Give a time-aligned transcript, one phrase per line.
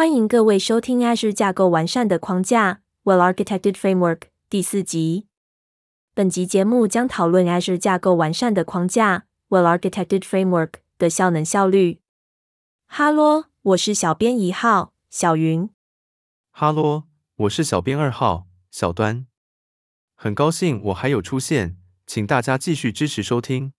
[0.00, 5.26] 欢迎各位收听 Azure 架构完善的框架 （Well-Architected Framework） 第四集。
[6.14, 12.00] 本集节目将讨论 Azure 架构完善的框架 （Well-Architected Framework） 的效能效率。
[12.86, 15.68] 哈喽，我是小编一号小云。
[16.50, 17.02] 哈喽，
[17.36, 19.26] 我是小编二号小端。
[20.14, 21.76] 很高兴我还有出现，
[22.06, 23.74] 请大家继续支持收听。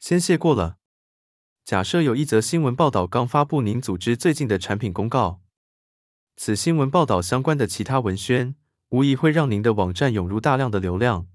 [0.00, 0.77] 先谢过了。
[1.68, 5.42] 假设有一则新闻报道刚发布，您组织最近的产品公告，
[6.34, 8.54] 此新闻报道相关的其他文宣，
[8.88, 11.26] 无疑会让您的网站涌入大量的流量。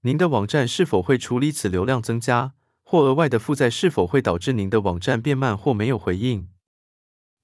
[0.00, 3.70] 您的网站是否会处理此流量增加或额外的负载？
[3.70, 6.48] 是否会导致您的网站变慢或没有回应？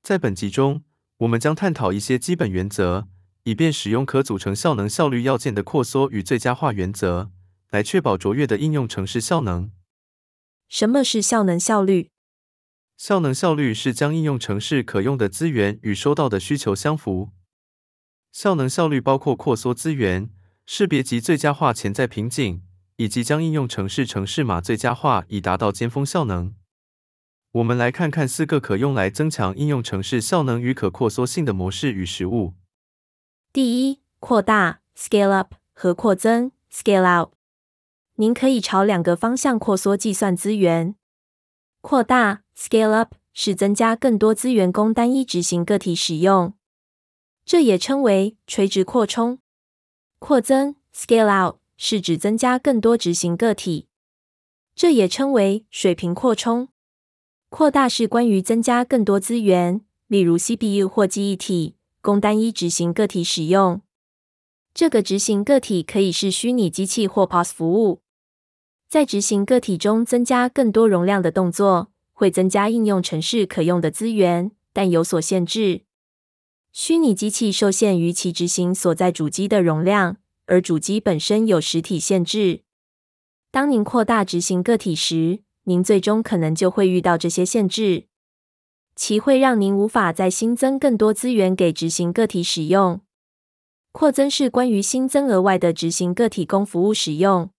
[0.02, 0.82] 在本集中，
[1.18, 3.06] 我们将探讨一些基本原则，
[3.44, 7.30] 以便使用可组成效能效率要件的扩缩与最佳化原则，
[7.70, 9.70] 来确保卓越的应用程式效能。
[10.68, 12.10] 什么是效能效率？
[12.96, 17.30] 效能效率是将应用程式可用的资源与收到的需求相符。
[18.32, 20.30] 效能效率包括扩缩资源、
[20.66, 22.62] 识别及最佳化潜在瓶颈，
[22.96, 26.54] 以及将应用程式程式码最佳化以达到尖峰效能。
[27.52, 32.54] 我们来看看四个可用来增强应用程式效能与可扩缩性的模式与实务。
[33.52, 37.30] 第一，扩大 （scale up） 和扩增 （scale out）。
[38.16, 40.94] 您可以朝两个方向扩缩计算资源。
[41.80, 46.54] 扩大 （scale up） 是增加更多资源供单一执行个体使用，
[47.44, 49.40] 这也称为垂直扩充。
[50.20, 53.88] 扩增 （scale out） 是指增加更多执行个体，
[54.76, 56.68] 这也称为水平扩充。
[57.48, 63.82] 扩大是关于增加更多资源，例如 CPU 或记忆体，供单一执行个体使用。
[64.72, 68.02] 这个执行个体可以是虚拟机器或 POS 服务。
[68.94, 75.82] 在执行个体中增加更多容量的动作，会增加应用程式可用的资源，但有所限制。
[76.72, 82.60] 虚拟机器受限于其执行所在主机的容量，而主机本身有实体限制。
[83.50, 88.06] 当您扩大执行个体时，您最终可能就会遇到这些限制，
[88.94, 93.00] 其会让您无法再新增更多资源给执行个体使用。
[93.90, 97.50] 扩增是关于新增额外的执行个体供服务使用。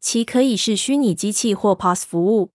[0.00, 2.50] 其可以是虚拟机器或 PaaS 服务。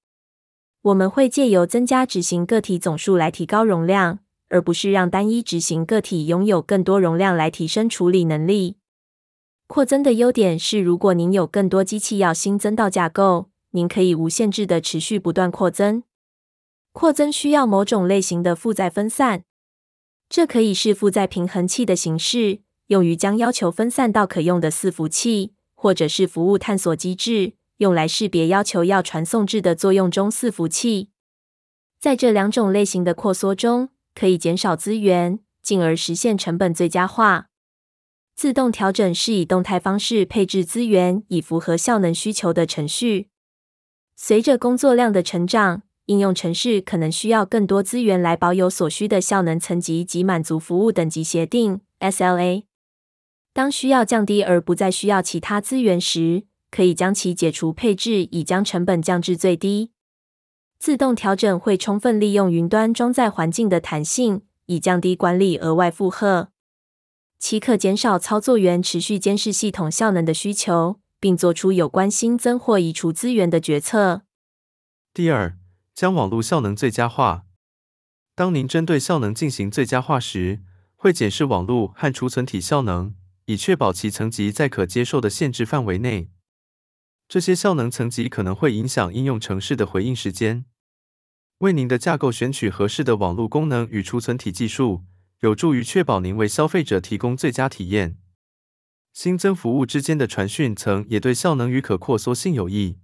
[0.84, 4.20] 我们会借由增加执行个体总数来提高容量，
[4.50, 8.78] 而不是让单一执行个体拥有更多容量来提升处理能力。
[9.68, 16.04] 扩增的优点是，如果您有更多机器要新增到架构，您可以无限制的持续不断扩增。
[16.92, 19.44] 扩增需要某种类型的负载分散，
[20.28, 25.54] 这可以是负载平衡器的形式，用于将要求分散到可用的伺服器。
[25.82, 31.10] 或者是服务探索机制，用来识别要求要传送至的作用中伺服器。
[32.00, 37.48] 在这两种类型的扩缩中，可以减少资源，进而实现成本最佳化。
[38.36, 43.30] 自动调整是以动态方式配置资源，以符合效能需求的程序。
[44.16, 52.66] 随着工作量的成长，应用程式可能需要更多资源来保有所需的效能层级及满足服务等级协定 （SLA）。
[53.54, 59.92] 当需要降低而不再需要其他资源时，可以将其解除配置，以将成本降至最低。
[60.80, 66.50] 自动调整会充分利用云端装载环境的弹性，以降低管理额外负荷。
[67.38, 74.22] 其可减少操作员持续监视系统效能的需求，并做出有关新增或移除资源的决策。
[75.14, 75.58] 第二，
[75.94, 77.44] 将网络效能最佳化。
[78.34, 80.62] 当您针对效能进行最佳化时，
[80.96, 83.14] 会检视网络和储存体效能。
[83.52, 86.30] 以确保其层级在可接受的限制范围内。
[87.28, 90.64] 这些效能层级可能会影响应用程式的回应时间。
[91.58, 95.04] 为您的架构选取合适的网络功能与储存体技术，
[95.42, 98.18] 有助于确保您为消费者提供最佳体验。
[99.12, 103.00] 新增服务之间的传讯层也对效能与可扩缩性有益。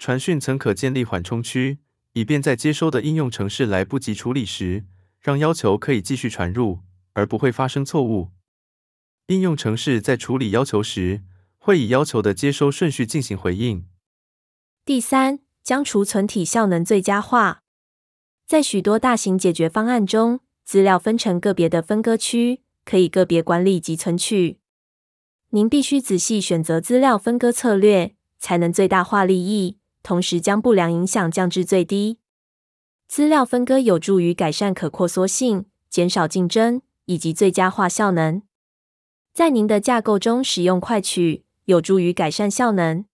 [0.00, 1.78] 传讯层可建立缓冲区，
[2.14, 4.84] 以便在接收的应用程式来不及处理时，
[5.20, 6.80] 让要求可以继续传入，
[7.12, 8.32] 而不会发生错误。
[9.28, 11.22] 应用程式在处理要求时，
[11.56, 13.86] 会以要求的接收顺序进行回应。
[14.84, 17.62] 第三，将储存体效能最佳化。
[18.46, 24.58] 在许多大型解决方案中，资料分成个别的分割区，可以个别管理及存取。
[25.50, 32.18] 您必须仔细选择资料分割策略，才能最大化利益，同时将不良影响降至最低。
[33.08, 38.42] 资料分割有助于改善可扩缩性，减少竞争，以及最佳化效能。
[39.34, 43.04] 在您的架构中使用快取，有助于改善效能。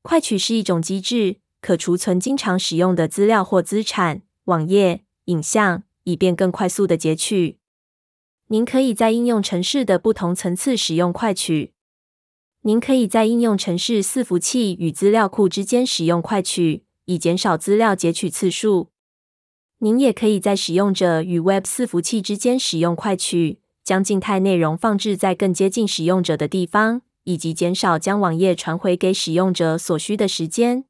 [0.00, 7.58] 快取是一种机制，可储存经常使用的资料或资产、网页、影像、以便更快速的截取。
[8.46, 11.74] 您可以在应用程式的不同层次使用快取。
[12.62, 18.88] 您可以在应用程式伺服器与资料库之间使用快取，以减少资料截取次数。
[19.80, 30.86] 您也可以在使用者与 Web 伺服器之间使用快取，将静态内容放置在更接近使用者的地方，以及减少将网页传回给使用者所需的时间。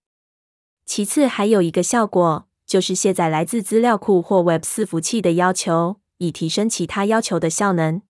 [0.86, 8.02] 其次，还有一个效果，就是卸载来自资料库或 Web 伺服器的要求，以提升其他要求的效能。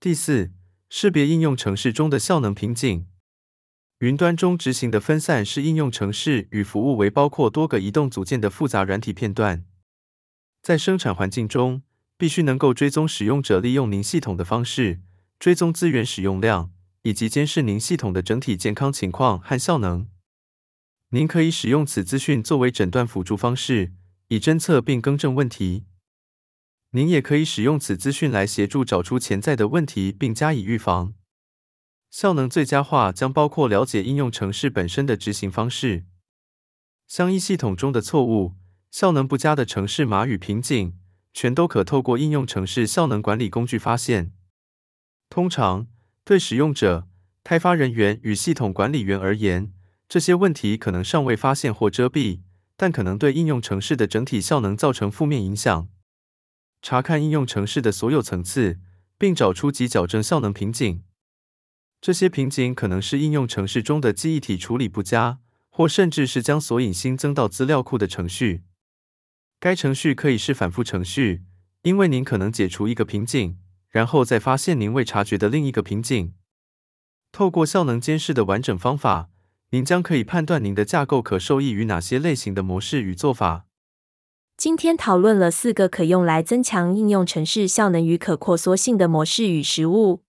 [0.00, 0.50] 第四，
[0.88, 3.06] 识别应用程式中的效能瓶颈。
[3.98, 9.66] 云端中执行的分散式应用程式与服务为包括多个移动组件的复杂软体片段。
[10.62, 11.82] 在生产环境中，
[12.20, 15.00] 必须能够追踪使用者利用您系统的方式，
[15.38, 16.70] 追踪资源使用量，
[17.00, 20.06] 以及监视您系统的整体健康情况和效能。
[21.12, 23.94] 您可以使用此资讯作为诊断辅助方式，
[24.28, 25.86] 以侦测并更正问题。
[26.90, 31.14] 您也可以使用此资讯来协助找出潜在的问题并加以预防。
[32.10, 36.04] 效能最佳化将包括了解应用程式本身的执行方式，
[37.06, 38.56] 相依系统中的错误。
[38.90, 40.98] 效能不佳的程式码与瓶颈，
[41.32, 44.32] 全都可透过应用程式效能管理工具发现。
[45.28, 45.86] 通常，
[46.24, 47.08] 对使用者、
[47.44, 49.72] 开发人员与系统管理员而言，
[50.08, 52.40] 这些问题可能尚未发现或遮蔽，
[52.76, 55.88] 但可能对应用程式的整体效能造成负面影响。
[56.82, 58.80] 查看应用程式的所有层次，
[59.16, 61.04] 并找出及矫正效能瓶颈。
[62.00, 68.62] 这些瓶颈可能是应用程式中的记忆体处理不佳，或甚至是将索引新增到资料库的程序。
[69.60, 71.44] 该程序可以是反复程序，
[71.82, 73.58] 因为您可能解除一个瓶颈，
[73.90, 76.32] 然后再发现您未察觉的另一个瓶颈。
[77.30, 79.28] 透过效能监视的完整方法，
[79.72, 83.66] 您将可以判断您的架构可受益于哪些类型的模式与做法。
[84.56, 90.22] 今天讨论了四个可用来增强应用程式效能与可扩缩性的模式与实务。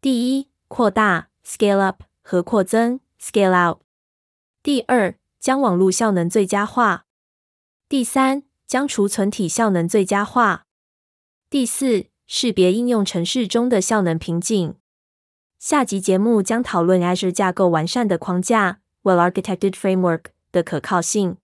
[0.00, 3.78] 第一，扩大 （scale up） 和扩增 （scale out）。
[4.60, 7.06] 第二，将网络效能最佳化。
[7.90, 10.64] 第三，将储存体效能最佳化。
[11.50, 14.76] 第四，识别应用程式中的效能瓶颈。
[15.58, 21.38] 下集节目将讨论 Azure 架构完善的框架 （Well-architected framework） 的可靠性。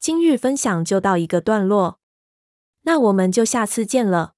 [0.00, 2.00] 今日分享就到一个段落，
[2.80, 4.34] 那我们就下次见了。